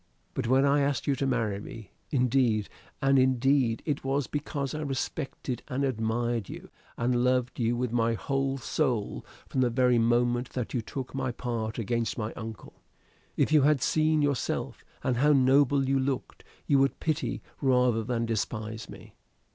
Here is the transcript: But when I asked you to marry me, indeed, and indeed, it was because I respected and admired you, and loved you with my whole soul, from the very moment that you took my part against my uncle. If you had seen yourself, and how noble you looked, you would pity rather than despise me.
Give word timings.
But 0.33 0.47
when 0.47 0.65
I 0.65 0.81
asked 0.81 1.05
you 1.05 1.13
to 1.17 1.27
marry 1.27 1.59
me, 1.59 1.91
indeed, 2.09 2.69
and 3.03 3.19
indeed, 3.19 3.83
it 3.85 4.03
was 4.03 4.25
because 4.25 4.73
I 4.73 4.81
respected 4.81 5.61
and 5.67 5.83
admired 5.83 6.49
you, 6.49 6.71
and 6.97 7.23
loved 7.23 7.59
you 7.59 7.75
with 7.77 7.91
my 7.91 8.15
whole 8.15 8.57
soul, 8.57 9.23
from 9.47 9.61
the 9.61 9.69
very 9.69 9.99
moment 9.99 10.49
that 10.53 10.73
you 10.73 10.81
took 10.81 11.13
my 11.13 11.31
part 11.31 11.77
against 11.77 12.17
my 12.17 12.33
uncle. 12.33 12.81
If 13.37 13.51
you 13.51 13.61
had 13.61 13.79
seen 13.83 14.23
yourself, 14.23 14.83
and 15.03 15.17
how 15.17 15.33
noble 15.33 15.87
you 15.87 15.99
looked, 15.99 16.43
you 16.65 16.79
would 16.79 16.99
pity 16.99 17.43
rather 17.61 18.03
than 18.03 18.25
despise 18.25 18.89
me. 18.89 19.13